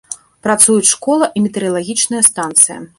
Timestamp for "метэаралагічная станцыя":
1.47-2.85